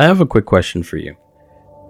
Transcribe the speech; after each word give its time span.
I 0.00 0.04
have 0.04 0.22
a 0.22 0.26
quick 0.26 0.46
question 0.46 0.82
for 0.82 0.96
you. 0.96 1.14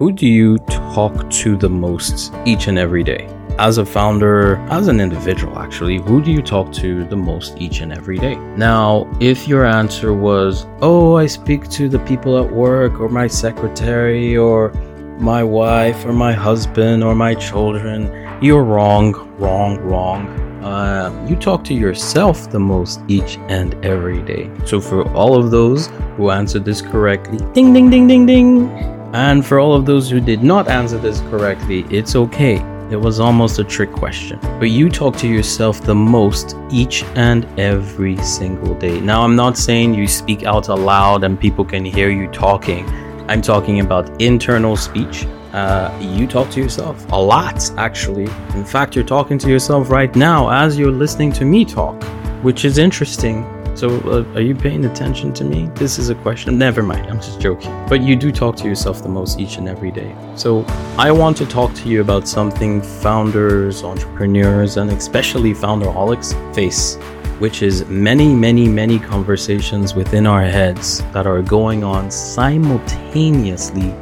Who 0.00 0.10
do 0.10 0.27
you 0.27 0.59
talk 0.67 1.31
to 1.31 1.57
the 1.57 1.71
most 1.71 2.34
each 2.44 2.67
and 2.67 2.76
every 2.76 3.04
day? 3.04 3.29
As 3.56 3.79
a 3.79 3.86
founder, 3.86 4.56
as 4.68 4.88
an 4.88 5.00
individual, 5.00 5.57
actually, 5.60 5.99
who 5.99 6.20
do 6.20 6.33
you 6.33 6.42
talk 6.42 6.73
to 6.73 7.04
the 7.04 7.15
most 7.15 7.57
each 7.58 7.83
and 7.83 7.92
every 7.92 8.18
day? 8.18 8.34
Now, 8.57 9.09
if 9.20 9.46
your 9.46 9.64
answer 9.64 10.12
was, 10.12 10.66
oh, 10.80 11.18
I 11.18 11.27
speak 11.27 11.68
to 11.68 11.88
the 11.88 12.00
people 12.00 12.36
at 12.45 12.52
work, 12.52 12.98
or 12.98 13.09
my 13.09 13.29
secretary, 13.29 14.37
or 14.37 14.73
my 15.21 15.45
wife, 15.45 16.05
or 16.05 16.13
my 16.13 16.33
husband, 16.33 17.05
or 17.05 17.15
my 17.15 17.37
children, 17.37 18.11
you're 18.43 18.65
wrong, 18.65 19.13
wrong, 19.39 19.79
wrong. 19.79 20.50
Uh, 20.63 21.11
you 21.27 21.37
talk 21.37 21.65
to 21.65 21.75
yourself 21.75 22.51
the 22.51 22.61
most 22.61 23.01
each 23.09 23.39
and 23.49 23.75
every 23.85 24.23
day. 24.23 24.51
So, 24.67 24.81
for 24.81 25.09
all 25.13 25.35
of 25.39 25.51
those 25.51 25.87
who 26.17 26.31
answered 26.31 26.65
this 26.67 26.83
correctly, 26.83 27.39
ding, 27.55 27.73
ding, 27.73 27.89
ding, 27.89 28.07
ding, 28.07 28.27
ding. 28.27 28.69
And 29.13 29.45
for 29.45 29.59
all 29.59 29.75
of 29.75 29.87
those 29.87 30.11
who 30.11 30.21
did 30.21 30.43
not 30.43 30.68
answer 30.68 30.99
this 30.99 31.21
correctly, 31.23 31.87
it's 31.91 32.15
okay. 32.15 32.56
It 32.91 33.01
was 33.01 33.20
almost 33.20 33.59
a 33.59 33.65
trick 33.65 33.91
question. 33.92 34.38
But 34.59 34.70
you 34.70 34.91
talk 34.91 35.16
to 35.18 35.28
yourself 35.28 35.80
the 35.80 35.95
most 35.95 36.56
each 36.70 37.04
and 37.15 37.46
every 37.59 38.16
single 38.18 38.74
day. 38.74 39.01
Now, 39.01 39.23
I'm 39.23 39.37
not 39.37 39.56
saying 39.56 39.95
you 39.95 40.06
speak 40.06 40.42
out 40.42 40.68
aloud 40.68 41.24
and 41.24 41.40
people 41.40 41.65
can 41.65 41.84
hear 41.84 42.10
you 42.10 42.29
talking. 42.29 42.88
I'm 43.29 43.40
talking 43.40 43.80
about 43.80 44.20
internal 44.20 44.77
speech 44.77 45.24
uh, 45.52 45.96
you 46.00 46.27
talk 46.27 46.48
to 46.50 46.60
yourself 46.60 47.10
a 47.12 47.20
lot, 47.20 47.70
actually. 47.77 48.28
In 48.54 48.64
fact, 48.64 48.95
you're 48.95 49.04
talking 49.04 49.38
to 49.38 49.48
yourself 49.48 49.90
right 49.90 50.14
now 50.14 50.48
as 50.50 50.78
you're 50.78 50.92
listening 50.92 51.32
to 51.32 51.45
me 51.45 51.64
talk, 51.64 52.00
which 52.42 52.64
is 52.64 52.78
interesting. 52.78 53.45
So, 53.74 53.98
uh, 54.00 54.34
are 54.34 54.42
you 54.42 54.54
paying 54.54 54.84
attention 54.84 55.32
to 55.34 55.45
me? 55.45 55.70
This 55.74 55.98
is 55.98 56.10
a 56.10 56.14
question. 56.16 56.59
Never 56.59 56.82
mind, 56.82 57.06
I'm 57.06 57.20
just 57.20 57.40
joking. 57.40 57.70
But 57.88 58.02
you 58.02 58.14
do 58.14 58.30
talk 58.30 58.56
to 58.56 58.68
yourself 58.68 59.02
the 59.02 59.09
most 59.09 59.40
each 59.40 59.56
and 59.56 59.68
every 59.68 59.90
day. 59.90 60.14
So, 60.36 60.64
I 60.98 61.10
want 61.10 61.36
to 61.38 61.46
talk 61.46 61.73
to 61.74 61.88
you 61.88 62.01
about 62.01 62.28
something 62.28 62.82
founders, 62.82 63.82
entrepreneurs, 63.82 64.77
and 64.77 64.91
especially 64.91 65.53
founderholics 65.53 66.34
face, 66.55 66.97
which 67.39 67.62
is 67.62 67.87
many, 67.87 68.34
many, 68.34 68.69
many 68.69 68.98
conversations 68.98 69.95
within 69.95 70.27
our 70.27 70.43
heads 70.43 71.03
that 71.12 71.27
are 71.27 71.43
going 71.43 71.83
on 71.83 72.11
simultaneously 72.11 73.95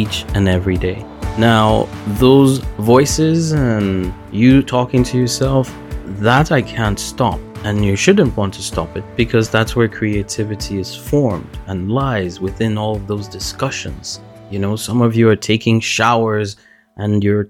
each 0.00 0.24
and 0.34 0.48
every 0.48 0.76
day. 0.76 0.98
Now, 1.38 1.88
those 2.26 2.58
voices 2.78 3.52
and 3.52 4.12
you 4.32 4.62
talking 4.62 5.02
to 5.04 5.18
yourself, 5.18 5.66
that 6.20 6.52
I 6.52 6.62
can't 6.62 6.98
stop. 6.98 7.40
And 7.64 7.84
you 7.84 7.96
shouldn't 7.96 8.36
want 8.36 8.52
to 8.54 8.62
stop 8.62 8.94
it 8.94 9.04
because 9.16 9.48
that's 9.48 9.74
where 9.74 9.88
creativity 9.88 10.78
is 10.78 10.94
formed 10.94 11.58
and 11.66 11.90
lies 11.90 12.38
within 12.38 12.76
all 12.76 12.94
of 12.96 13.06
those 13.06 13.26
discussions. 13.26 14.20
You 14.50 14.58
know, 14.58 14.76
some 14.76 15.00
of 15.00 15.16
you 15.16 15.30
are 15.30 15.48
taking 15.52 15.80
showers 15.80 16.56
and 16.96 17.24
you're 17.24 17.48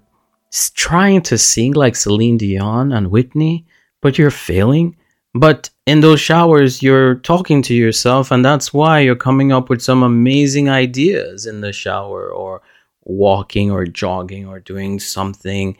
trying 0.74 1.22
to 1.22 1.36
sing 1.36 1.72
like 1.72 1.96
Celine 1.96 2.38
Dion 2.38 2.92
and 2.92 3.10
Whitney, 3.10 3.66
but 4.02 4.16
you're 4.16 4.30
failing. 4.30 4.96
But 5.34 5.70
in 5.86 6.00
those 6.00 6.20
showers, 6.20 6.82
you're 6.82 7.16
talking 7.16 7.62
to 7.62 7.74
yourself, 7.74 8.30
and 8.30 8.44
that's 8.44 8.72
why 8.72 9.00
you're 9.00 9.16
coming 9.16 9.52
up 9.52 9.68
with 9.68 9.82
some 9.82 10.02
amazing 10.02 10.68
ideas 10.68 11.46
in 11.46 11.60
the 11.60 11.72
shower, 11.72 12.30
or 12.30 12.62
walking, 13.04 13.70
or 13.70 13.84
jogging, 13.84 14.46
or 14.46 14.60
doing 14.60 14.98
something 14.98 15.76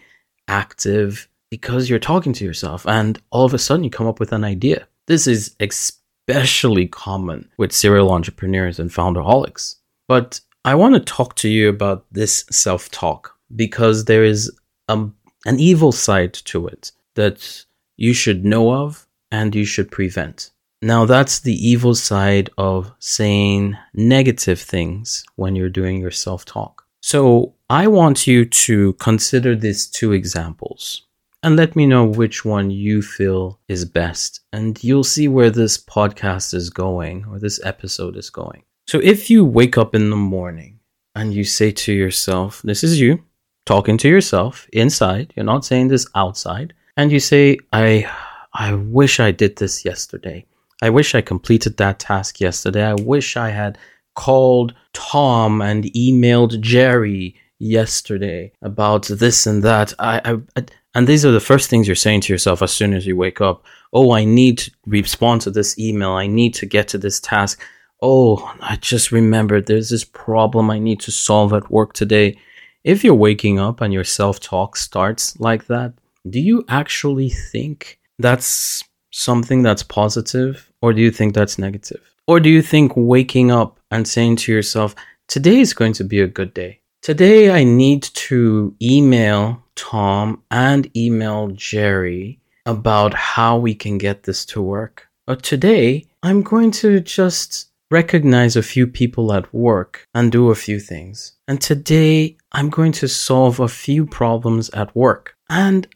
active 0.46 1.28
because 1.50 1.88
you're 1.88 1.98
talking 1.98 2.32
to 2.34 2.44
yourself, 2.44 2.86
and 2.86 3.20
all 3.30 3.44
of 3.44 3.54
a 3.54 3.58
sudden 3.58 3.84
you 3.84 3.90
come 3.90 4.06
up 4.06 4.20
with 4.20 4.32
an 4.32 4.44
idea. 4.44 4.86
This 5.06 5.26
is 5.26 5.54
especially 5.60 6.86
common 6.86 7.48
with 7.56 7.72
serial 7.72 8.12
entrepreneurs 8.12 8.78
and 8.78 8.90
founderholics. 8.90 9.76
But 10.08 10.40
I 10.64 10.74
want 10.74 10.94
to 10.94 11.00
talk 11.00 11.34
to 11.36 11.48
you 11.48 11.68
about 11.68 12.04
this 12.10 12.44
self 12.50 12.90
talk 12.90 13.38
because 13.54 14.04
there 14.04 14.24
is 14.24 14.50
a, 14.88 15.08
an 15.46 15.60
evil 15.60 15.92
side 15.92 16.34
to 16.34 16.66
it 16.66 16.92
that 17.14 17.64
you 17.96 18.12
should 18.12 18.44
know 18.44 18.74
of 18.74 19.03
and 19.34 19.54
you 19.54 19.64
should 19.64 19.90
prevent. 19.90 20.50
Now, 20.80 21.06
that's 21.06 21.40
the 21.40 21.58
evil 21.72 21.94
side 21.94 22.50
of 22.56 22.92
saying 23.00 23.76
negative 23.94 24.60
things 24.60 25.24
when 25.36 25.56
you're 25.56 25.78
doing 25.80 26.00
your 26.00 26.16
self 26.26 26.44
talk. 26.44 26.84
So, 27.02 27.54
I 27.68 27.86
want 27.88 28.26
you 28.26 28.44
to 28.66 28.92
consider 29.08 29.56
these 29.56 29.86
two 29.98 30.12
examples 30.12 31.06
and 31.42 31.56
let 31.56 31.74
me 31.74 31.84
know 31.86 32.04
which 32.04 32.44
one 32.44 32.70
you 32.70 33.02
feel 33.02 33.58
is 33.66 33.84
best. 33.84 34.40
And 34.52 34.82
you'll 34.84 35.10
see 35.16 35.28
where 35.28 35.50
this 35.50 35.76
podcast 35.78 36.54
is 36.54 36.70
going 36.70 37.24
or 37.28 37.38
this 37.38 37.58
episode 37.64 38.16
is 38.16 38.30
going. 38.30 38.62
So, 38.86 39.00
if 39.02 39.30
you 39.30 39.44
wake 39.44 39.76
up 39.82 39.94
in 39.94 40.10
the 40.10 40.24
morning 40.36 40.80
and 41.14 41.34
you 41.34 41.44
say 41.44 41.72
to 41.84 41.92
yourself, 41.92 42.62
This 42.62 42.84
is 42.84 43.00
you 43.00 43.24
talking 43.66 43.96
to 43.98 44.08
yourself 44.08 44.68
inside, 44.72 45.32
you're 45.34 45.52
not 45.52 45.64
saying 45.64 45.88
this 45.88 46.06
outside, 46.14 46.74
and 46.96 47.10
you 47.10 47.18
say, 47.18 47.58
I 47.72 48.06
I 48.54 48.74
wish 48.74 49.18
I 49.18 49.32
did 49.32 49.56
this 49.56 49.84
yesterday. 49.84 50.46
I 50.80 50.90
wish 50.90 51.14
I 51.14 51.20
completed 51.20 51.76
that 51.76 51.98
task 51.98 52.40
yesterday. 52.40 52.84
I 52.84 52.94
wish 52.94 53.36
I 53.36 53.50
had 53.50 53.78
called 54.14 54.74
Tom 54.92 55.60
and 55.60 55.84
emailed 55.84 56.60
Jerry 56.60 57.34
yesterday 57.58 58.52
about 58.62 59.06
this 59.06 59.46
and 59.46 59.62
that. 59.64 59.92
I, 59.98 60.20
I, 60.24 60.36
I, 60.56 60.64
and 60.94 61.06
these 61.06 61.24
are 61.24 61.32
the 61.32 61.40
first 61.40 61.68
things 61.68 61.88
you're 61.88 61.96
saying 61.96 62.20
to 62.22 62.32
yourself 62.32 62.62
as 62.62 62.72
soon 62.72 62.94
as 62.94 63.06
you 63.06 63.16
wake 63.16 63.40
up. 63.40 63.64
Oh, 63.92 64.12
I 64.12 64.24
need 64.24 64.58
to 64.58 64.70
respond 64.86 65.40
to 65.42 65.50
this 65.50 65.76
email. 65.78 66.10
I 66.10 66.28
need 66.28 66.54
to 66.54 66.66
get 66.66 66.86
to 66.88 66.98
this 66.98 67.18
task. 67.18 67.60
Oh, 68.02 68.54
I 68.60 68.76
just 68.76 69.10
remembered 69.10 69.66
there's 69.66 69.90
this 69.90 70.04
problem 70.04 70.70
I 70.70 70.78
need 70.78 71.00
to 71.00 71.10
solve 71.10 71.52
at 71.52 71.70
work 71.70 71.94
today. 71.94 72.38
If 72.84 73.02
you're 73.02 73.14
waking 73.14 73.58
up 73.58 73.80
and 73.80 73.92
your 73.92 74.04
self 74.04 74.38
talk 74.38 74.76
starts 74.76 75.40
like 75.40 75.66
that, 75.66 75.94
do 76.28 76.38
you 76.38 76.64
actually 76.68 77.30
think 77.30 77.98
that's 78.18 78.82
something 79.12 79.62
that's 79.62 79.82
positive, 79.82 80.70
or 80.82 80.92
do 80.92 81.00
you 81.00 81.10
think 81.10 81.34
that's 81.34 81.58
negative? 81.58 82.00
Or 82.26 82.40
do 82.40 82.48
you 82.48 82.62
think 82.62 82.92
waking 82.96 83.50
up 83.50 83.78
and 83.90 84.08
saying 84.08 84.36
to 84.36 84.52
yourself, 84.52 84.94
today 85.28 85.60
is 85.60 85.74
going 85.74 85.92
to 85.94 86.04
be 86.04 86.20
a 86.20 86.26
good 86.26 86.54
day? 86.54 86.80
Today 87.02 87.50
I 87.50 87.64
need 87.64 88.02
to 88.02 88.74
email 88.80 89.62
Tom 89.74 90.42
and 90.50 90.90
email 90.96 91.48
Jerry 91.48 92.40
about 92.64 93.12
how 93.12 93.58
we 93.58 93.74
can 93.74 93.98
get 93.98 94.22
this 94.22 94.46
to 94.46 94.62
work. 94.62 95.08
Or 95.28 95.36
today 95.36 96.06
I'm 96.22 96.42
going 96.42 96.70
to 96.72 97.00
just 97.00 97.70
recognize 97.90 98.56
a 98.56 98.62
few 98.62 98.86
people 98.86 99.32
at 99.32 99.52
work 99.52 100.06
and 100.14 100.32
do 100.32 100.50
a 100.50 100.54
few 100.54 100.80
things. 100.80 101.32
And 101.46 101.60
today 101.60 102.38
I'm 102.52 102.70
going 102.70 102.92
to 102.92 103.08
solve 103.08 103.60
a 103.60 103.68
few 103.68 104.06
problems 104.06 104.70
at 104.70 104.96
work. 104.96 105.36
And 105.50 105.86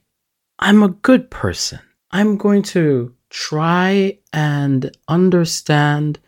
I'm 0.58 0.82
a 0.82 0.88
good 0.88 1.30
person. 1.30 1.80
I'm 2.10 2.36
going 2.36 2.62
to 2.74 3.14
try 3.30 4.18
and 4.32 4.90
understand 5.08 6.18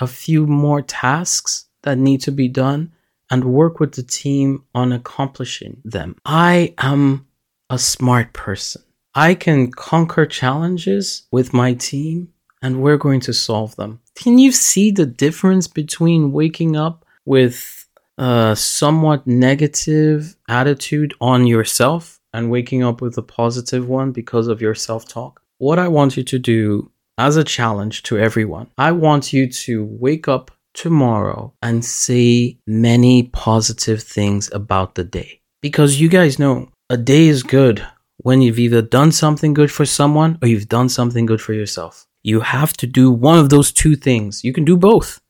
a 0.00 0.06
few 0.06 0.46
more 0.46 0.82
tasks 0.82 1.66
that 1.82 1.98
need 1.98 2.20
to 2.22 2.32
be 2.32 2.48
done 2.48 2.92
and 3.30 3.44
work 3.44 3.78
with 3.78 3.94
the 3.94 4.02
team 4.02 4.64
on 4.74 4.92
accomplishing 4.92 5.80
them. 5.84 6.16
I 6.24 6.74
am 6.78 7.26
a 7.70 7.78
smart 7.78 8.32
person. 8.32 8.82
I 9.14 9.34
can 9.34 9.70
conquer 9.70 10.26
challenges 10.26 11.26
with 11.30 11.52
my 11.52 11.74
team 11.74 12.28
and 12.62 12.82
we're 12.82 12.96
going 12.96 13.20
to 13.20 13.32
solve 13.32 13.76
them. 13.76 14.00
Can 14.14 14.38
you 14.38 14.50
see 14.52 14.90
the 14.90 15.06
difference 15.06 15.68
between 15.68 16.32
waking 16.32 16.76
up 16.76 17.04
with 17.24 17.86
a 18.16 18.56
somewhat 18.56 19.26
negative 19.26 20.36
attitude 20.48 21.14
on 21.20 21.46
yourself 21.46 22.17
and 22.32 22.50
waking 22.50 22.82
up 22.82 23.00
with 23.00 23.16
a 23.18 23.22
positive 23.22 23.88
one 23.88 24.12
because 24.12 24.48
of 24.48 24.60
your 24.60 24.74
self 24.74 25.06
talk. 25.06 25.42
What 25.58 25.78
I 25.78 25.88
want 25.88 26.16
you 26.16 26.22
to 26.24 26.38
do 26.38 26.90
as 27.16 27.36
a 27.36 27.44
challenge 27.44 28.04
to 28.04 28.18
everyone, 28.18 28.70
I 28.78 28.92
want 28.92 29.32
you 29.32 29.50
to 29.50 29.84
wake 29.84 30.28
up 30.28 30.50
tomorrow 30.74 31.52
and 31.60 31.84
say 31.84 32.58
many 32.66 33.24
positive 33.24 34.02
things 34.02 34.50
about 34.52 34.94
the 34.94 35.04
day. 35.04 35.40
Because 35.60 36.00
you 36.00 36.08
guys 36.08 36.38
know 36.38 36.68
a 36.88 36.96
day 36.96 37.26
is 37.26 37.42
good 37.42 37.84
when 38.18 38.40
you've 38.42 38.58
either 38.58 38.82
done 38.82 39.10
something 39.10 39.54
good 39.54 39.72
for 39.72 39.84
someone 39.84 40.38
or 40.40 40.48
you've 40.48 40.68
done 40.68 40.88
something 40.88 41.26
good 41.26 41.40
for 41.40 41.52
yourself. 41.52 42.06
You 42.22 42.40
have 42.40 42.72
to 42.74 42.86
do 42.86 43.10
one 43.10 43.38
of 43.38 43.48
those 43.48 43.72
two 43.72 43.96
things. 43.96 44.44
You 44.44 44.52
can 44.52 44.64
do 44.64 44.76
both, 44.76 45.20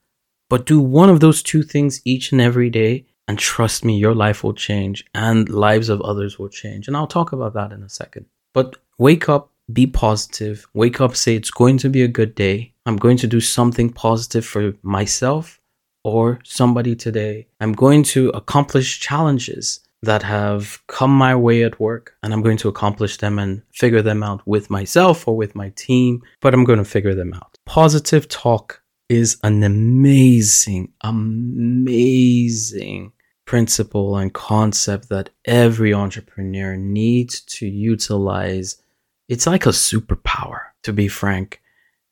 but 0.49 0.65
do 0.65 0.79
one 0.79 1.09
of 1.09 1.19
those 1.19 1.41
two 1.41 1.63
things 1.63 2.01
each 2.05 2.31
and 2.31 2.41
every 2.41 2.69
day 2.69 3.05
and 3.29 3.37
trust 3.37 3.85
me, 3.85 3.95
your 3.95 4.15
life 4.15 4.43
will 4.43 4.55
change 4.55 5.05
and 5.13 5.47
lives 5.49 5.87
of 5.87 6.01
others 6.01 6.39
will 6.39 6.49
change. 6.49 6.87
And 6.87 6.97
I'll 6.97 7.05
talk 7.05 7.31
about 7.31 7.53
that 7.53 7.71
in 7.71 7.83
a 7.83 7.87
second. 7.87 8.25
But 8.55 8.77
wake 8.97 9.29
up, 9.29 9.51
be 9.71 9.85
positive. 9.85 10.67
Wake 10.73 10.99
up, 10.99 11.15
say 11.15 11.35
it's 11.35 11.51
going 11.51 11.77
to 11.77 11.89
be 11.89 12.01
a 12.01 12.07
good 12.07 12.33
day. 12.33 12.73
I'm 12.87 12.97
going 12.97 13.17
to 13.17 13.27
do 13.27 13.39
something 13.39 13.91
positive 13.91 14.43
for 14.43 14.73
myself 14.81 15.61
or 16.03 16.39
somebody 16.43 16.95
today. 16.95 17.45
I'm 17.61 17.73
going 17.73 18.01
to 18.15 18.29
accomplish 18.29 18.99
challenges 18.99 19.81
that 20.01 20.23
have 20.23 20.81
come 20.87 21.11
my 21.11 21.35
way 21.35 21.61
at 21.61 21.79
work 21.79 22.15
and 22.23 22.33
I'm 22.33 22.41
going 22.41 22.57
to 22.57 22.67
accomplish 22.67 23.17
them 23.17 23.37
and 23.37 23.61
figure 23.71 24.01
them 24.01 24.23
out 24.23 24.41
with 24.47 24.71
myself 24.71 25.27
or 25.27 25.37
with 25.37 25.53
my 25.53 25.69
team, 25.75 26.23
but 26.41 26.55
I'm 26.55 26.63
going 26.63 26.79
to 26.79 26.83
figure 26.83 27.13
them 27.13 27.35
out. 27.35 27.59
Positive 27.67 28.27
talk 28.27 28.81
is 29.07 29.37
an 29.43 29.61
amazing, 29.61 30.93
amazing 31.01 33.11
principle 33.49 34.15
and 34.15 34.31
concept 34.31 35.09
that 35.09 35.31
every 35.43 35.91
entrepreneur 35.91 36.75
needs 36.75 37.41
to 37.41 37.65
utilize. 37.65 38.79
It's 39.27 39.47
like 39.47 39.65
a 39.65 39.69
superpower, 39.69 40.59
to 40.83 40.93
be 40.93 41.07
frank. 41.07 41.59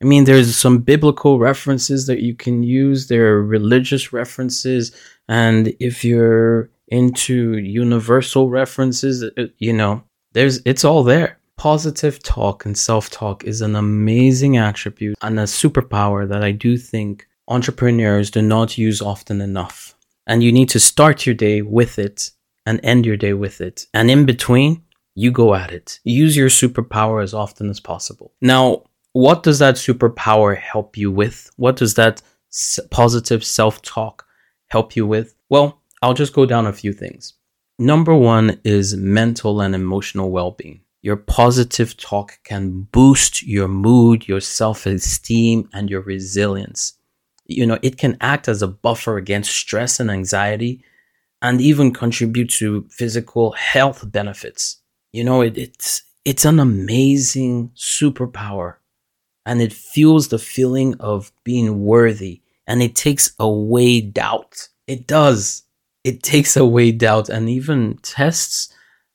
I 0.02 0.04
mean, 0.04 0.24
there's 0.24 0.56
some 0.56 0.78
biblical 0.78 1.38
references 1.38 2.08
that 2.08 2.22
you 2.22 2.34
can 2.34 2.64
use, 2.64 3.06
there 3.06 3.28
are 3.28 3.40
religious 3.44 4.12
references, 4.12 4.90
and 5.28 5.72
if 5.78 6.04
you're 6.04 6.70
into 6.88 7.56
universal 7.58 8.50
references, 8.50 9.22
uh, 9.22 9.46
you 9.58 9.72
know, 9.72 10.02
there's 10.32 10.60
it's 10.64 10.84
all 10.84 11.04
there. 11.04 11.38
Positive 11.56 12.20
talk 12.20 12.66
and 12.66 12.76
self-talk 12.76 13.44
is 13.44 13.60
an 13.60 13.76
amazing 13.76 14.56
attribute 14.56 15.16
and 15.22 15.38
a 15.38 15.44
superpower 15.44 16.28
that 16.28 16.42
I 16.42 16.50
do 16.50 16.76
think 16.76 17.28
entrepreneurs 17.46 18.28
do 18.28 18.42
not 18.42 18.76
use 18.76 19.00
often 19.00 19.40
enough 19.40 19.94
and 20.28 20.44
you 20.44 20.52
need 20.52 20.68
to 20.68 20.78
start 20.78 21.26
your 21.26 21.34
day 21.34 21.62
with 21.62 21.98
it 21.98 22.30
and 22.66 22.78
end 22.84 23.06
your 23.06 23.16
day 23.16 23.32
with 23.32 23.60
it. 23.62 23.86
And 23.94 24.10
in 24.10 24.26
between, 24.26 24.84
you 25.14 25.32
go 25.32 25.54
at 25.54 25.72
it. 25.72 25.98
Use 26.04 26.36
your 26.36 26.50
superpower 26.50 27.22
as 27.22 27.34
often 27.34 27.70
as 27.70 27.80
possible. 27.80 28.34
Now, 28.40 28.84
what 29.14 29.42
does 29.42 29.58
that 29.58 29.76
superpower 29.76 30.56
help 30.56 30.96
you 30.96 31.10
with? 31.10 31.50
What 31.56 31.76
does 31.76 31.94
that 31.94 32.22
positive 32.90 33.42
self 33.42 33.80
talk 33.82 34.26
help 34.68 34.94
you 34.94 35.06
with? 35.06 35.34
Well, 35.48 35.80
I'll 36.02 36.14
just 36.14 36.34
go 36.34 36.46
down 36.46 36.66
a 36.66 36.72
few 36.72 36.92
things. 36.92 37.34
Number 37.78 38.14
one 38.14 38.60
is 38.64 38.96
mental 38.96 39.60
and 39.62 39.74
emotional 39.74 40.30
well 40.30 40.50
being. 40.50 40.82
Your 41.00 41.16
positive 41.16 41.96
talk 41.96 42.38
can 42.44 42.82
boost 42.92 43.42
your 43.44 43.68
mood, 43.68 44.28
your 44.28 44.40
self 44.40 44.84
esteem, 44.84 45.68
and 45.72 45.88
your 45.88 46.02
resilience 46.02 46.97
you 47.48 47.66
know, 47.66 47.78
it 47.82 47.96
can 47.96 48.16
act 48.20 48.46
as 48.46 48.62
a 48.62 48.68
buffer 48.68 49.16
against 49.16 49.50
stress 49.50 49.98
and 49.98 50.10
anxiety 50.10 50.84
and 51.40 51.60
even 51.60 51.92
contribute 51.92 52.50
to 52.50 52.86
physical 52.90 53.52
health 53.52 54.10
benefits. 54.10 54.76
You 55.12 55.24
know, 55.24 55.40
it, 55.40 55.56
it's, 55.56 56.02
it's 56.24 56.44
an 56.44 56.60
amazing 56.60 57.70
superpower 57.74 58.76
and 59.46 59.62
it 59.62 59.72
fuels 59.72 60.28
the 60.28 60.38
feeling 60.38 60.94
of 61.00 61.32
being 61.42 61.84
worthy 61.84 62.42
and 62.66 62.82
it 62.82 62.94
takes 62.94 63.32
away 63.38 64.02
doubt. 64.02 64.68
It 64.86 65.06
does. 65.06 65.62
It 66.04 66.22
takes 66.22 66.54
away 66.54 66.92
doubt 66.92 67.30
and 67.30 67.48
even 67.48 67.98
tests 68.02 68.72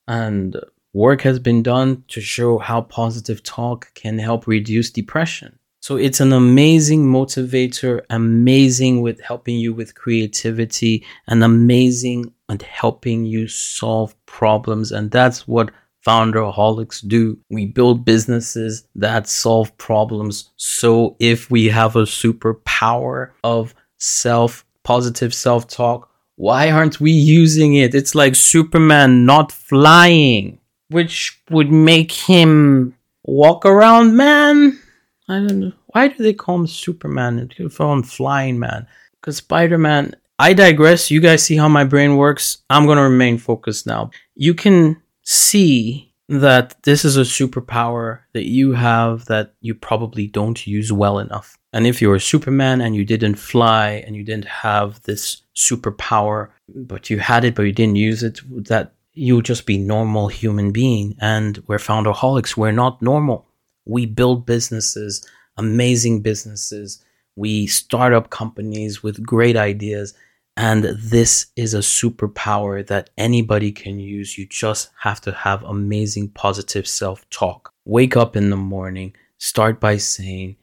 and 0.08 0.56
work 0.92 1.22
has 1.22 1.38
been 1.38 1.62
done 1.62 2.04
to 2.08 2.20
show 2.20 2.58
how 2.58 2.80
positive 2.80 3.42
talk 3.44 3.94
can 3.94 4.18
help 4.18 4.46
reduce 4.48 4.90
depression. 4.90 5.58
So 5.84 5.96
it's 5.98 6.20
an 6.20 6.32
amazing 6.32 7.04
motivator, 7.04 8.00
amazing 8.08 9.02
with 9.02 9.20
helping 9.20 9.58
you 9.58 9.74
with 9.74 9.94
creativity, 9.94 11.04
and 11.28 11.44
amazing 11.44 12.32
at 12.48 12.62
helping 12.62 13.26
you 13.26 13.48
solve 13.48 14.14
problems. 14.24 14.92
And 14.92 15.10
that's 15.10 15.46
what 15.46 15.70
founderholics 16.06 17.06
do. 17.06 17.36
We 17.50 17.66
build 17.66 18.06
businesses 18.06 18.88
that 18.94 19.28
solve 19.28 19.76
problems. 19.76 20.52
So 20.56 21.16
if 21.20 21.50
we 21.50 21.66
have 21.66 21.96
a 21.96 22.04
superpower 22.04 23.32
of 23.44 23.74
self, 23.98 24.64
positive 24.84 25.34
self 25.34 25.68
talk, 25.68 26.10
why 26.36 26.70
aren't 26.70 26.98
we 26.98 27.10
using 27.10 27.74
it? 27.74 27.94
It's 27.94 28.14
like 28.14 28.36
Superman 28.36 29.26
not 29.26 29.52
flying, 29.52 30.60
which 30.88 31.42
would 31.50 31.70
make 31.70 32.10
him 32.10 32.96
walk 33.22 33.66
around 33.66 34.16
man 34.16 34.80
I 35.28 35.34
don't 35.34 35.60
know. 35.60 35.72
Why 35.86 36.08
do 36.08 36.22
they 36.22 36.34
call 36.34 36.56
him 36.56 36.66
Superman? 36.66 37.36
They 37.36 37.68
call 37.68 37.92
him 37.92 38.02
Flying 38.02 38.58
Man. 38.58 38.86
Because 39.20 39.38
Spider 39.38 39.78
Man, 39.78 40.14
I 40.38 40.52
digress. 40.52 41.10
You 41.10 41.20
guys 41.20 41.42
see 41.42 41.56
how 41.56 41.68
my 41.68 41.84
brain 41.84 42.16
works. 42.16 42.58
I'm 42.68 42.86
going 42.86 42.98
to 42.98 43.02
remain 43.02 43.38
focused 43.38 43.86
now. 43.86 44.10
You 44.34 44.54
can 44.54 45.00
see 45.22 46.12
that 46.28 46.82
this 46.82 47.04
is 47.04 47.16
a 47.16 47.20
superpower 47.20 48.20
that 48.32 48.44
you 48.44 48.72
have 48.72 49.26
that 49.26 49.54
you 49.60 49.74
probably 49.74 50.26
don't 50.26 50.66
use 50.66 50.92
well 50.92 51.18
enough. 51.18 51.58
And 51.72 51.86
if 51.86 52.00
you're 52.00 52.16
a 52.16 52.20
Superman 52.20 52.80
and 52.80 52.94
you 52.94 53.04
didn't 53.04 53.34
fly 53.34 54.02
and 54.06 54.16
you 54.16 54.24
didn't 54.24 54.46
have 54.46 55.02
this 55.02 55.42
superpower, 55.56 56.50
but 56.68 57.10
you 57.10 57.18
had 57.18 57.44
it 57.44 57.54
but 57.54 57.62
you 57.62 57.72
didn't 57.72 57.96
use 57.96 58.22
it, 58.22 58.40
that 58.68 58.94
you 59.12 59.36
would 59.36 59.44
just 59.44 59.66
be 59.66 59.78
normal 59.78 60.28
human 60.28 60.72
being. 60.72 61.16
And 61.20 61.62
we're 61.66 61.78
founderholics. 61.78 62.56
We're 62.56 62.72
not 62.72 63.02
normal. 63.02 63.46
We 63.84 64.06
build 64.06 64.46
businesses, 64.46 65.26
amazing 65.56 66.22
businesses. 66.22 67.04
We 67.36 67.66
start 67.66 68.12
up 68.12 68.30
companies 68.30 69.02
with 69.02 69.24
great 69.24 69.56
ideas. 69.56 70.14
And 70.56 70.84
this 70.84 71.46
is 71.56 71.74
a 71.74 71.78
superpower 71.78 72.86
that 72.86 73.10
anybody 73.18 73.72
can 73.72 73.98
use. 73.98 74.38
You 74.38 74.46
just 74.46 74.90
have 75.00 75.20
to 75.22 75.32
have 75.32 75.64
amazing 75.64 76.28
positive 76.28 76.86
self 76.86 77.28
talk. 77.30 77.72
Wake 77.84 78.16
up 78.16 78.36
in 78.36 78.50
the 78.50 78.56
morning, 78.56 79.14
start 79.38 79.80
by 79.80 79.96
saying, 79.96 80.56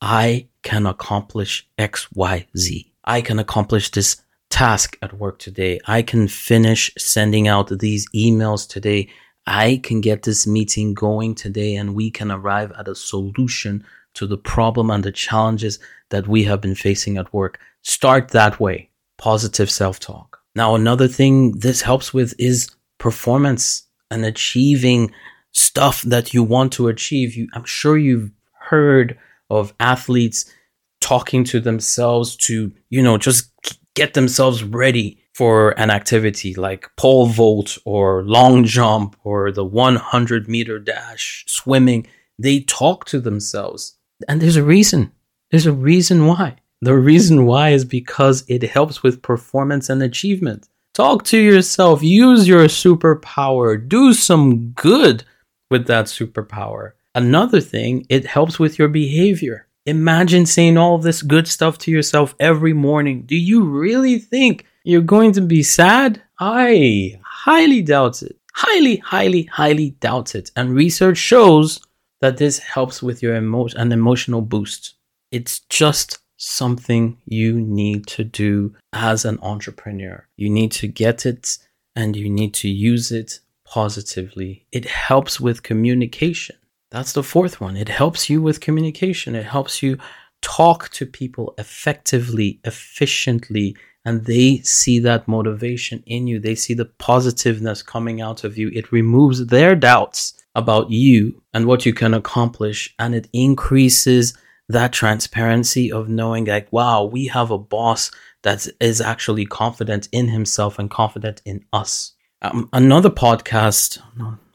I 0.00 0.48
can 0.62 0.86
accomplish 0.86 1.66
X, 1.78 2.08
Y, 2.12 2.46
Z. 2.56 2.92
I 3.04 3.22
can 3.22 3.38
accomplish 3.38 3.90
this 3.90 4.22
task 4.50 4.98
at 5.02 5.14
work 5.14 5.38
today. 5.38 5.80
I 5.86 6.02
can 6.02 6.28
finish 6.28 6.92
sending 6.98 7.48
out 7.48 7.70
these 7.78 8.08
emails 8.14 8.68
today. 8.68 9.08
I 9.48 9.80
can 9.82 10.02
get 10.02 10.24
this 10.24 10.46
meeting 10.46 10.92
going 10.92 11.34
today 11.34 11.74
and 11.74 11.94
we 11.94 12.10
can 12.10 12.30
arrive 12.30 12.70
at 12.78 12.86
a 12.86 12.94
solution 12.94 13.82
to 14.14 14.26
the 14.26 14.36
problem 14.36 14.90
and 14.90 15.02
the 15.02 15.10
challenges 15.10 15.78
that 16.10 16.28
we 16.28 16.44
have 16.44 16.60
been 16.60 16.74
facing 16.74 17.16
at 17.16 17.32
work. 17.32 17.58
Start 17.82 18.28
that 18.28 18.60
way. 18.60 18.90
Positive 19.16 19.70
self 19.70 19.98
talk. 19.98 20.38
Now, 20.54 20.74
another 20.74 21.08
thing 21.08 21.52
this 21.52 21.80
helps 21.80 22.12
with 22.12 22.34
is 22.38 22.68
performance 22.98 23.84
and 24.10 24.24
achieving 24.24 25.12
stuff 25.52 26.02
that 26.02 26.34
you 26.34 26.42
want 26.42 26.72
to 26.74 26.88
achieve. 26.88 27.34
You, 27.34 27.48
I'm 27.54 27.64
sure 27.64 27.96
you've 27.96 28.30
heard 28.60 29.18
of 29.48 29.72
athletes 29.80 30.52
talking 31.00 31.44
to 31.44 31.60
themselves 31.60 32.36
to, 32.36 32.70
you 32.90 33.02
know, 33.02 33.16
just 33.16 33.50
get 33.94 34.14
themselves 34.14 34.62
ready 34.62 35.22
for 35.38 35.70
an 35.78 35.88
activity 35.88 36.52
like 36.52 36.90
pole 36.96 37.26
vault 37.26 37.78
or 37.84 38.24
long 38.24 38.64
jump 38.64 39.14
or 39.22 39.52
the 39.52 39.64
100 39.64 40.48
meter 40.48 40.80
dash, 40.80 41.44
swimming, 41.46 42.04
they 42.40 42.58
talk 42.58 43.04
to 43.04 43.20
themselves. 43.20 43.96
And 44.26 44.42
there's 44.42 44.56
a 44.56 44.64
reason. 44.64 45.12
There's 45.52 45.66
a 45.66 45.72
reason 45.72 46.26
why. 46.26 46.56
The 46.80 46.96
reason 46.96 47.46
why 47.46 47.68
is 47.68 47.84
because 47.84 48.44
it 48.48 48.64
helps 48.64 49.04
with 49.04 49.22
performance 49.22 49.88
and 49.88 50.02
achievement. 50.02 50.68
Talk 50.92 51.22
to 51.26 51.38
yourself, 51.38 52.02
use 52.02 52.48
your 52.48 52.64
superpower, 52.64 53.88
do 53.88 54.14
some 54.14 54.70
good 54.70 55.22
with 55.70 55.86
that 55.86 56.06
superpower. 56.06 56.94
Another 57.14 57.60
thing, 57.60 58.04
it 58.08 58.26
helps 58.26 58.58
with 58.58 58.76
your 58.76 58.88
behavior. 58.88 59.68
Imagine 59.86 60.46
saying 60.46 60.76
all 60.76 60.98
this 60.98 61.22
good 61.22 61.46
stuff 61.46 61.78
to 61.78 61.92
yourself 61.92 62.34
every 62.40 62.72
morning. 62.72 63.22
Do 63.22 63.36
you 63.36 63.62
really 63.62 64.18
think 64.18 64.64
you're 64.84 65.00
going 65.00 65.32
to 65.32 65.40
be 65.40 65.62
sad? 65.62 66.22
I 66.38 67.20
highly 67.24 67.82
doubt 67.82 68.22
it. 68.22 68.36
Highly, 68.54 68.96
highly, 68.96 69.44
highly 69.44 69.90
doubt 69.90 70.34
it. 70.34 70.50
And 70.56 70.74
research 70.74 71.18
shows 71.18 71.80
that 72.20 72.36
this 72.36 72.58
helps 72.58 73.02
with 73.02 73.22
your 73.22 73.36
emotion 73.36 73.78
an 73.80 73.92
emotional 73.92 74.40
boost. 74.40 74.94
It's 75.30 75.60
just 75.68 76.18
something 76.36 77.18
you 77.26 77.60
need 77.60 78.06
to 78.06 78.24
do 78.24 78.74
as 78.92 79.24
an 79.24 79.38
entrepreneur. 79.42 80.26
You 80.36 80.50
need 80.50 80.72
to 80.72 80.88
get 80.88 81.26
it 81.26 81.58
and 81.94 82.16
you 82.16 82.30
need 82.30 82.54
to 82.54 82.68
use 82.68 83.12
it 83.12 83.40
positively. 83.64 84.66
It 84.72 84.86
helps 84.86 85.40
with 85.40 85.62
communication. 85.62 86.56
That's 86.90 87.12
the 87.12 87.22
fourth 87.22 87.60
one. 87.60 87.76
It 87.76 87.88
helps 87.88 88.30
you 88.30 88.40
with 88.40 88.60
communication. 88.60 89.34
It 89.34 89.44
helps 89.44 89.82
you 89.82 89.98
talk 90.40 90.88
to 90.90 91.04
people 91.04 91.54
effectively, 91.58 92.60
efficiently, 92.64 93.76
and 94.08 94.24
they 94.24 94.56
see 94.60 94.98
that 95.00 95.28
motivation 95.28 96.02
in 96.06 96.26
you. 96.26 96.40
They 96.40 96.54
see 96.54 96.72
the 96.72 96.86
positiveness 96.86 97.82
coming 97.82 98.22
out 98.22 98.42
of 98.42 98.56
you. 98.56 98.70
It 98.72 98.90
removes 98.90 99.44
their 99.46 99.76
doubts 99.76 100.32
about 100.54 100.90
you 100.90 101.42
and 101.52 101.66
what 101.66 101.84
you 101.84 101.92
can 101.92 102.14
accomplish, 102.14 102.94
and 102.98 103.14
it 103.14 103.28
increases 103.34 104.34
that 104.70 104.94
transparency 104.94 105.92
of 105.92 106.08
knowing 106.08 106.46
like, 106.46 106.72
wow, 106.72 107.04
we 107.04 107.26
have 107.26 107.50
a 107.50 107.58
boss 107.58 108.10
that 108.44 108.66
is 108.80 109.02
actually 109.02 109.44
confident 109.44 110.08
in 110.10 110.28
himself 110.28 110.78
and 110.78 110.90
confident 110.90 111.42
in 111.44 111.62
us. 111.74 112.14
Um, 112.40 112.70
another 112.72 113.10
podcast, 113.10 113.98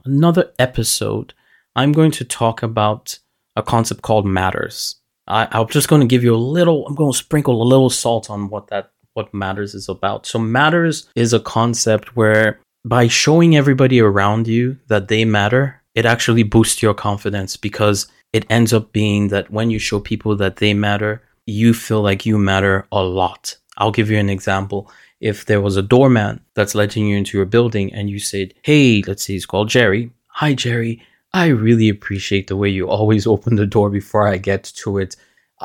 another 0.03 0.51
episode, 0.57 1.35
I'm 1.75 1.91
going 1.91 2.11
to 2.11 2.25
talk 2.25 2.63
about 2.63 3.19
a 3.55 3.61
concept 3.61 4.01
called 4.01 4.25
matters. 4.25 4.95
I, 5.27 5.47
I'm 5.51 5.67
just 5.67 5.89
going 5.89 6.01
to 6.01 6.07
give 6.07 6.23
you 6.23 6.33
a 6.33 6.37
little, 6.37 6.87
I'm 6.87 6.95
going 6.95 7.11
to 7.11 7.17
sprinkle 7.17 7.61
a 7.61 7.71
little 7.71 7.91
salt 7.91 8.31
on 8.31 8.49
what 8.49 8.67
that 8.69 8.92
what 9.13 9.33
matters 9.33 9.73
is 9.73 9.89
about. 9.89 10.25
So, 10.25 10.39
matters 10.39 11.07
is 11.15 11.33
a 11.33 11.39
concept 11.39 12.15
where 12.15 12.59
by 12.85 13.07
showing 13.07 13.55
everybody 13.55 13.99
around 13.99 14.47
you 14.47 14.77
that 14.87 15.07
they 15.07 15.25
matter, 15.25 15.81
it 15.95 16.05
actually 16.05 16.43
boosts 16.43 16.81
your 16.81 16.93
confidence 16.93 17.55
because 17.55 18.07
it 18.33 18.45
ends 18.49 18.73
up 18.73 18.91
being 18.91 19.27
that 19.29 19.51
when 19.51 19.69
you 19.69 19.79
show 19.79 19.99
people 19.99 20.35
that 20.37 20.57
they 20.57 20.73
matter, 20.73 21.21
you 21.45 21.73
feel 21.73 22.01
like 22.01 22.25
you 22.25 22.37
matter 22.37 22.87
a 22.91 23.01
lot. 23.03 23.57
I'll 23.77 23.91
give 23.91 24.09
you 24.09 24.17
an 24.17 24.29
example. 24.29 24.91
If 25.19 25.45
there 25.45 25.61
was 25.61 25.77
a 25.77 25.81
doorman 25.81 26.41
that's 26.53 26.75
letting 26.75 27.07
you 27.07 27.17
into 27.17 27.37
your 27.37 27.45
building 27.45 27.93
and 27.93 28.09
you 28.09 28.19
said, 28.19 28.53
Hey, 28.63 29.03
let's 29.07 29.23
say 29.23 29.33
he's 29.33 29.45
called 29.45 29.69
Jerry. 29.69 30.11
Hi, 30.27 30.53
Jerry. 30.53 31.01
I 31.31 31.47
really 31.47 31.89
appreciate 31.89 32.47
the 32.47 32.57
way 32.57 32.69
you 32.69 32.89
always 32.89 33.25
open 33.33 33.55
the 33.55 33.65
door 33.65 33.89
before 33.89 34.27
I 34.27 34.37
get 34.37 34.63
to 34.77 34.97
it. 34.97 35.15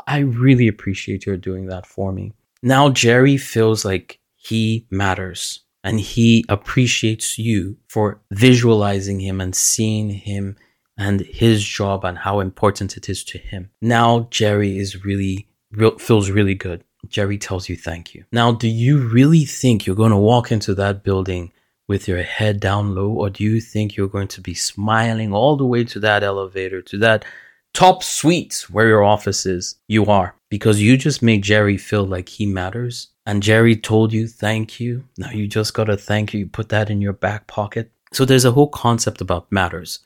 I 0.07 0.19
really 0.19 0.67
appreciate 0.67 1.25
your 1.25 1.37
doing 1.37 1.65
that 1.67 1.85
for 1.85 2.11
me. 2.13 2.33
Now, 2.61 2.89
Jerry 2.89 3.37
feels 3.37 3.85
like 3.85 4.19
he 4.35 4.85
matters 4.89 5.61
and 5.83 5.99
he 5.99 6.45
appreciates 6.49 7.37
you 7.37 7.77
for 7.87 8.19
visualizing 8.31 9.19
him 9.19 9.39
and 9.39 9.55
seeing 9.55 10.09
him 10.09 10.57
and 10.97 11.21
his 11.21 11.63
job 11.63 12.03
and 12.03 12.17
how 12.17 12.41
important 12.41 12.97
it 12.97 13.07
is 13.07 13.23
to 13.23 13.37
him. 13.37 13.69
Now, 13.81 14.27
Jerry 14.31 14.77
is 14.77 15.05
really, 15.05 15.47
real, 15.71 15.97
feels 15.97 16.29
really 16.29 16.55
good. 16.55 16.83
Jerry 17.07 17.37
tells 17.37 17.69
you 17.69 17.77
thank 17.77 18.13
you. 18.13 18.25
Now, 18.33 18.51
do 18.51 18.67
you 18.67 18.97
really 18.97 19.45
think 19.45 19.85
you're 19.85 19.95
going 19.95 20.11
to 20.11 20.17
walk 20.17 20.51
into 20.51 20.75
that 20.75 21.03
building 21.03 21.53
with 21.87 22.07
your 22.07 22.21
head 22.21 22.59
down 22.59 22.93
low, 22.93 23.09
or 23.09 23.29
do 23.29 23.43
you 23.43 23.59
think 23.59 23.95
you're 23.95 24.07
going 24.07 24.27
to 24.27 24.41
be 24.41 24.53
smiling 24.53 25.33
all 25.33 25.55
the 25.55 25.65
way 25.65 25.83
to 25.85 25.99
that 26.01 26.23
elevator, 26.23 26.81
to 26.83 26.97
that 26.99 27.25
top 27.73 28.03
suite 28.03 28.65
where 28.69 28.87
your 28.87 29.03
office 29.03 29.45
is? 29.45 29.75
You 29.87 30.05
are, 30.05 30.35
because 30.49 30.81
you 30.81 30.97
just 30.97 31.21
made 31.21 31.43
Jerry 31.43 31.77
feel 31.77 32.05
like 32.05 32.29
he 32.29 32.45
matters. 32.45 33.09
And 33.25 33.43
Jerry 33.43 33.75
told 33.75 34.11
you 34.11 34.27
thank 34.27 34.79
you. 34.79 35.05
Now 35.17 35.31
you 35.31 35.47
just 35.47 35.73
got 35.73 35.85
to 35.85 35.97
thank 35.97 36.33
you. 36.33 36.41
You 36.41 36.47
put 36.47 36.69
that 36.69 36.89
in 36.89 37.01
your 37.01 37.13
back 37.13 37.47
pocket. 37.47 37.91
So 38.11 38.25
there's 38.25 38.45
a 38.45 38.51
whole 38.51 38.69
concept 38.69 39.21
about 39.21 39.51
matters, 39.51 39.99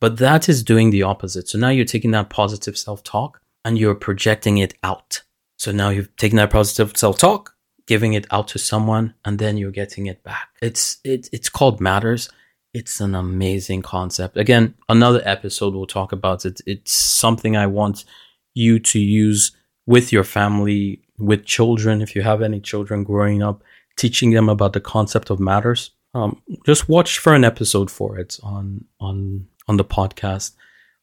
but 0.00 0.16
that 0.16 0.48
is 0.48 0.62
doing 0.62 0.90
the 0.90 1.02
opposite. 1.02 1.48
So 1.48 1.58
now 1.58 1.68
you're 1.68 1.84
taking 1.84 2.12
that 2.12 2.30
positive 2.30 2.78
self 2.78 3.02
talk 3.02 3.42
and 3.64 3.78
you're 3.78 3.94
projecting 3.94 4.58
it 4.58 4.74
out. 4.82 5.22
So 5.58 5.72
now 5.72 5.90
you've 5.90 6.16
taken 6.16 6.36
that 6.36 6.50
positive 6.50 6.96
self 6.96 7.18
talk 7.18 7.54
giving 7.90 8.12
it 8.12 8.26
out 8.30 8.46
to 8.46 8.56
someone 8.56 9.12
and 9.24 9.40
then 9.40 9.56
you're 9.56 9.72
getting 9.72 10.06
it 10.06 10.22
back. 10.22 10.50
It's 10.62 10.98
it, 11.02 11.28
it's 11.32 11.48
called 11.48 11.80
matters. 11.80 12.30
It's 12.72 13.00
an 13.00 13.16
amazing 13.16 13.82
concept. 13.82 14.36
Again, 14.36 14.74
another 14.88 15.20
episode 15.24 15.74
we'll 15.74 15.86
talk 15.86 16.12
about 16.12 16.44
it. 16.44 16.60
It's 16.66 16.92
something 16.92 17.56
I 17.56 17.66
want 17.66 18.04
you 18.54 18.78
to 18.78 19.00
use 19.00 19.56
with 19.86 20.12
your 20.12 20.24
family, 20.24 21.02
with 21.18 21.44
children, 21.44 22.00
if 22.02 22.14
you 22.14 22.22
have 22.22 22.42
any 22.42 22.60
children 22.60 23.04
growing 23.04 23.42
up, 23.42 23.62
teaching 23.96 24.30
them 24.30 24.48
about 24.48 24.72
the 24.72 24.80
concept 24.80 25.30
of 25.30 25.40
matters. 25.40 25.90
Um, 26.14 26.42
just 26.66 26.88
watch 26.88 27.18
for 27.18 27.34
an 27.34 27.44
episode 27.44 27.90
for 27.90 28.18
it 28.18 28.38
on 28.42 28.84
on 28.98 29.46
on 29.68 29.76
the 29.76 29.84
podcast. 29.84 30.52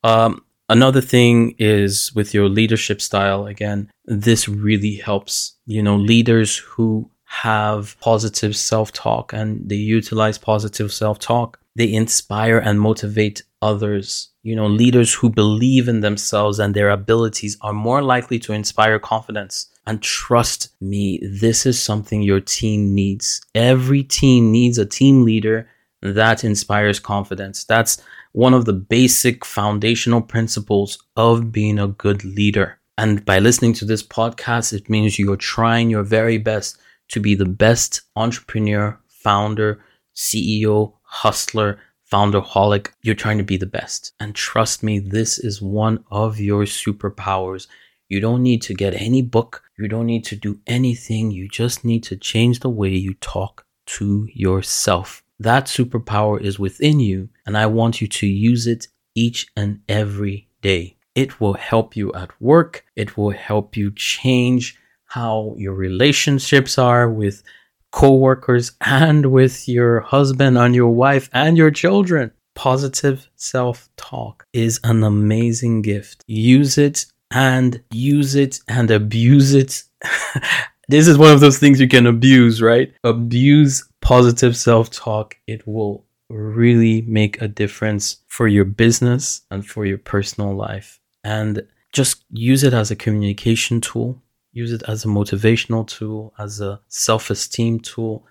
Um, 0.04 0.44
Another 0.70 1.00
thing 1.00 1.56
is 1.58 2.14
with 2.14 2.34
your 2.34 2.50
leadership 2.50 3.02
style. 3.02 3.46
Again, 3.46 3.90
this 4.06 4.50
really 4.50 4.96
helps, 4.96 5.54
you 5.66 5.82
know, 5.82 5.96
leaders 5.96 6.58
who 6.58 7.10
have 7.24 7.98
positive 8.02 8.56
self 8.56 8.92
talk 8.92 9.32
and 9.34 9.70
they 9.70 9.76
utilize 9.76 10.38
positive 10.38 10.92
self 10.92 11.20
talk. 11.20 11.60
They 11.76 11.94
inspire 11.94 12.58
and 12.58 12.82
motivate 12.82 13.44
others. 13.62 14.30
You 14.48 14.56
know, 14.56 14.68
leaders 14.68 15.14
who 15.14 15.30
believe 15.30 15.90
in 15.90 16.00
themselves 16.00 16.58
and 16.58 16.74
their 16.74 16.90
abilities 16.90 17.58
are 17.60 17.74
more 17.74 18.02
likely 18.02 18.40
to 18.40 18.54
inspire 18.54 18.98
confidence. 18.98 19.68
And 19.86 20.02
trust 20.02 20.70
me, 20.80 21.20
this 21.22 21.66
is 21.66 21.84
something 21.84 22.22
your 22.22 22.40
team 22.40 22.96
needs. 22.96 23.42
Every 23.54 24.04
team 24.04 24.54
needs 24.54 24.78
a 24.78 24.86
team 24.86 25.26
leader 25.26 25.68
that 26.02 26.46
inspires 26.46 26.98
confidence. 26.98 27.66
That's 27.66 28.02
one 28.32 28.54
of 28.54 28.64
the 28.64 28.72
basic 28.72 29.44
foundational 29.44 30.22
principles 30.22 30.98
of 31.18 31.52
being 31.52 31.78
a 31.78 31.90
good 31.90 32.24
leader. 32.24 32.80
And 32.98 33.26
by 33.26 33.40
listening 33.40 33.74
to 33.74 33.86
this 33.86 34.02
podcast, 34.02 34.72
it 34.72 34.90
means 34.90 35.20
you're 35.20 35.36
trying 35.36 35.90
your 35.90 36.04
very 36.04 36.38
best 36.38 36.78
to 37.10 37.20
be 37.20 37.36
the 37.36 37.52
best 37.66 38.00
entrepreneur, 38.16 38.98
founder, 39.10 39.84
CEO, 40.16 40.94
hustler, 41.04 41.80
founderholic. 42.12 42.90
You're 43.02 43.16
trying 43.16 43.38
to 43.38 43.44
be 43.44 43.58
the 43.58 43.66
best. 43.66 44.14
And 44.20 44.34
trust 44.34 44.84
me, 44.84 45.00
this 45.00 45.38
is 45.40 45.62
one 45.62 46.04
of 46.10 46.40
your 46.40 46.64
superpowers. 46.64 47.68
You 48.10 48.20
don't 48.20 48.44
need 48.44 48.62
to 48.64 48.74
get 48.74 48.94
any 48.94 49.22
book. 49.22 49.64
You 49.78 49.88
don't 49.88 50.06
need 50.06 50.24
to 50.26 50.36
do 50.36 50.60
anything. 50.66 51.32
You 51.32 51.48
just 51.50 51.84
need 51.84 52.04
to 52.04 52.16
change 52.16 52.60
the 52.60 52.70
way 52.70 52.90
you 52.90 53.14
talk 53.16 53.66
to 53.98 54.28
yourself. 54.34 55.24
That 55.40 55.66
superpower 55.66 56.42
is 56.42 56.58
within 56.58 57.00
you, 57.00 57.30
and 57.46 57.58
I 57.58 57.68
want 57.68 58.02
you 58.02 58.08
to 58.08 58.28
use 58.28 58.66
it 58.66 58.88
each 59.14 59.48
and 59.56 59.82
every 59.88 60.48
day. 60.62 60.98
It 61.14 61.40
will 61.40 61.54
help 61.54 61.96
you 61.96 62.14
at 62.14 62.30
work. 62.42 62.86
It 62.96 63.18
will 63.18 63.32
help 63.32 63.76
you 63.76 63.92
change 63.92 64.78
how 65.06 65.56
your 65.58 65.74
relationships 65.74 66.78
are 66.78 67.10
with 67.10 67.44
coworkers 67.92 68.74
and 68.82 69.28
with 69.28 69.68
your 69.68 70.02
husband 70.02 70.58
and 70.58 70.76
your 70.76 70.90
wife 70.90 71.30
and 71.34 71.58
your 71.58 71.72
children. 71.72 72.32
Positive 72.56 73.30
self 73.36 73.90
talk 73.98 74.46
is 74.54 74.80
an 74.84 75.04
amazing 75.04 75.82
gift. 75.84 76.24
Use 76.28 76.78
it 76.78 77.06
and 77.32 77.82
use 77.92 78.36
it 78.36 78.60
and 78.68 78.90
abuse 78.90 79.54
it. 79.54 79.84
this 80.88 81.08
is 81.08 81.18
one 81.18 81.34
of 81.34 81.40
those 81.40 81.60
things 81.60 81.80
you 81.80 81.88
can 81.88 82.08
abuse, 82.08 82.62
right? 82.62 82.94
Abuse 83.04 83.88
positive 84.08 84.56
self 84.56 84.90
talk, 84.90 85.36
it 85.48 85.68
will 85.68 86.06
really 86.30 87.02
make 87.02 87.42
a 87.42 87.48
difference 87.48 88.18
for 88.28 88.48
your 88.48 88.64
business 88.66 89.42
and 89.52 89.66
for 89.66 89.86
your 89.86 89.98
personal 89.98 90.56
life. 90.56 91.00
And 91.26 91.64
just 91.92 92.24
use 92.32 92.64
it 92.64 92.74
as 92.74 92.90
a 92.90 92.96
communication 92.96 93.82
tool, 93.82 94.22
use 94.58 94.72
it 94.74 94.84
as 94.88 95.06
a 95.06 95.08
motivational 95.08 95.88
tool, 95.88 96.34
as 96.40 96.60
a 96.60 96.80
self 96.88 97.30
esteem 97.30 97.80
tool, 97.80 98.26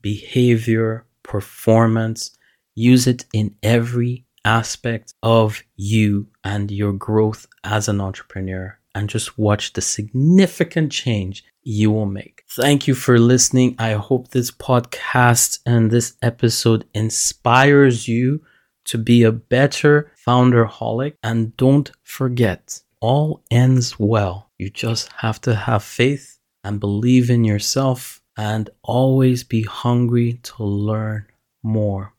behavior, 0.00 1.04
performance. 1.22 2.36
Use 2.74 3.06
it 3.06 3.26
in 3.34 3.54
every 3.62 4.24
aspect 4.44 5.14
of 5.22 5.62
you 5.76 6.28
and 6.44 6.70
your 6.70 6.92
growth 6.92 7.46
as 7.64 7.88
an 7.88 8.00
entrepreneur 8.00 8.78
and 8.94 9.08
just 9.08 9.38
watch 9.38 9.72
the 9.72 9.80
significant 9.80 10.92
change 10.92 11.44
you 11.62 11.90
will 11.90 12.06
make. 12.06 12.44
Thank 12.50 12.86
you 12.86 12.94
for 12.94 13.18
listening. 13.18 13.74
I 13.78 13.92
hope 13.92 14.28
this 14.28 14.50
podcast 14.50 15.60
and 15.64 15.90
this 15.90 16.14
episode 16.22 16.84
inspires 16.94 18.08
you 18.08 18.42
to 18.84 18.98
be 18.98 19.22
a 19.22 19.32
better 19.32 20.10
founderholic. 20.26 21.14
And 21.22 21.56
don't 21.56 21.90
forget, 22.02 22.80
all 23.00 23.42
ends 23.50 23.98
well. 23.98 24.50
You 24.62 24.70
just 24.70 25.10
have 25.14 25.40
to 25.40 25.56
have 25.56 25.82
faith 25.82 26.38
and 26.62 26.78
believe 26.78 27.30
in 27.30 27.42
yourself 27.42 28.22
and 28.36 28.70
always 28.84 29.42
be 29.42 29.64
hungry 29.64 30.34
to 30.44 30.62
learn 30.62 31.26
more. 31.64 32.14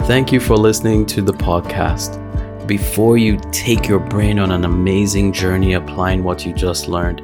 Thank 0.00 0.32
you 0.32 0.38
for 0.38 0.54
listening 0.54 1.06
to 1.06 1.22
the 1.22 1.32
podcast. 1.32 2.18
Before 2.66 3.16
you 3.16 3.40
take 3.52 3.88
your 3.88 4.00
brain 4.00 4.38
on 4.38 4.52
an 4.52 4.66
amazing 4.66 5.32
journey 5.32 5.72
applying 5.72 6.24
what 6.24 6.44
you 6.44 6.52
just 6.52 6.88
learned, 6.88 7.20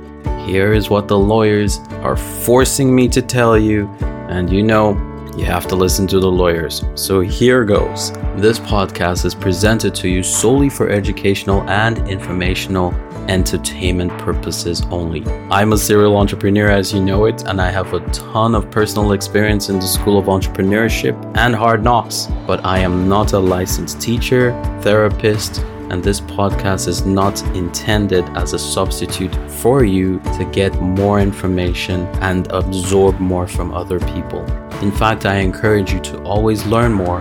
here 0.48 0.72
is 0.72 0.88
what 0.88 1.06
the 1.06 1.18
lawyers 1.18 1.76
are 2.00 2.16
forcing 2.16 2.94
me 2.94 3.06
to 3.08 3.20
tell 3.20 3.58
you, 3.58 3.86
and 4.30 4.50
you 4.50 4.62
know, 4.62 4.94
you 5.36 5.44
have 5.44 5.66
to 5.66 5.76
listen 5.76 6.06
to 6.06 6.20
the 6.20 6.32
lawyers. 6.32 6.82
So 6.94 7.20
here 7.20 7.66
goes. 7.66 8.12
This 8.36 8.58
podcast 8.58 9.26
is 9.26 9.34
presented 9.34 9.94
to 9.96 10.08
you 10.08 10.22
solely 10.22 10.70
for 10.70 10.88
educational 10.88 11.60
and 11.68 11.98
informational 12.08 12.94
entertainment 13.28 14.10
purposes 14.18 14.82
only. 14.90 15.24
I'm 15.50 15.72
a 15.72 15.78
serial 15.78 16.16
entrepreneur 16.16 16.70
as 16.70 16.92
you 16.92 17.00
know 17.00 17.26
it, 17.26 17.42
and 17.44 17.60
I 17.60 17.70
have 17.70 17.92
a 17.92 18.00
ton 18.10 18.54
of 18.54 18.70
personal 18.70 19.12
experience 19.12 19.68
in 19.68 19.76
the 19.76 19.86
School 19.86 20.18
of 20.18 20.26
Entrepreneurship 20.26 21.14
and 21.36 21.54
Hard 21.54 21.84
Knocks, 21.84 22.28
but 22.46 22.64
I 22.64 22.78
am 22.78 23.08
not 23.08 23.32
a 23.34 23.38
licensed 23.38 24.00
teacher, 24.00 24.52
therapist, 24.82 25.58
and 25.90 26.02
this 26.02 26.20
podcast 26.20 26.86
is 26.86 27.06
not 27.06 27.40
intended 27.56 28.24
as 28.36 28.52
a 28.52 28.58
substitute 28.58 29.34
for 29.50 29.84
you 29.84 30.18
to 30.36 30.48
get 30.52 30.74
more 30.80 31.20
information 31.20 32.02
and 32.20 32.46
absorb 32.50 33.18
more 33.20 33.46
from 33.46 33.72
other 33.72 33.98
people. 34.00 34.44
In 34.82 34.92
fact, 34.92 35.24
I 35.24 35.36
encourage 35.36 35.92
you 35.92 36.00
to 36.00 36.22
always 36.22 36.66
learn 36.66 36.92
more 36.92 37.20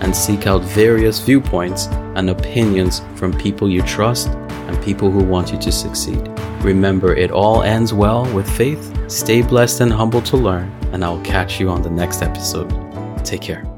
and 0.00 0.14
seek 0.14 0.46
out 0.46 0.62
various 0.62 1.20
viewpoints 1.20 1.86
and 2.16 2.30
opinions 2.30 3.02
from 3.16 3.32
people 3.32 3.68
you 3.68 3.82
trust 3.82 4.28
and 4.66 4.82
people 4.82 5.10
who 5.10 5.22
want 5.22 5.52
you 5.52 5.58
to 5.58 5.72
succeed. 5.72 6.28
Remember, 6.62 7.14
it 7.14 7.30
all 7.30 7.62
ends 7.62 7.92
well 7.92 8.24
with 8.34 8.48
faith. 8.48 8.92
Stay 9.10 9.42
blessed 9.42 9.80
and 9.80 9.92
humble 9.92 10.22
to 10.22 10.36
learn, 10.36 10.70
and 10.92 11.04
I'll 11.04 11.20
catch 11.22 11.60
you 11.60 11.68
on 11.68 11.82
the 11.82 11.90
next 11.90 12.22
episode. 12.22 12.70
Take 13.24 13.42
care. 13.42 13.75